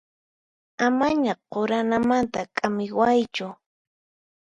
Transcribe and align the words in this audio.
Amaña 0.87 1.33
quranamanta 1.51 2.39
k'amiwaychu. 2.55 3.47